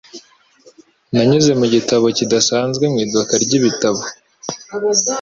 [1.13, 4.01] Nanyuze mu gitabo kidasanzwe mu iduka ryibitabo.